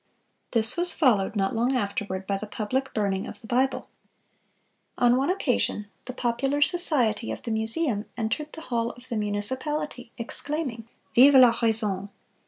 (406) 0.51 0.51
This 0.67 0.77
was 0.77 0.93
followed, 0.95 1.35
not 1.35 1.55
long 1.55 1.75
afterward, 1.75 2.25
by 2.25 2.35
the 2.35 2.47
public 2.47 2.91
burning 2.91 3.27
of 3.27 3.39
the 3.39 3.45
Bible. 3.45 3.87
On 4.97 5.15
one 5.15 5.29
occasion 5.29 5.89
"the 6.05 6.13
Popular 6.13 6.59
Society 6.59 7.31
of 7.31 7.43
the 7.43 7.51
Museum" 7.51 8.05
entered 8.17 8.51
the 8.53 8.61
hall 8.61 8.89
of 8.93 9.09
the 9.09 9.15
municipality, 9.15 10.11
exclaiming, 10.17 10.87
"_Vive 11.15 11.39
la 11.39 11.55
Raison! 11.61 12.09